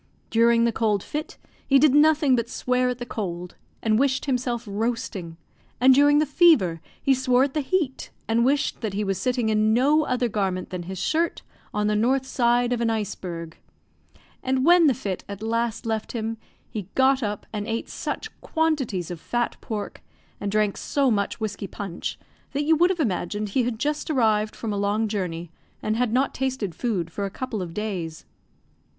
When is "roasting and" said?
4.65-5.93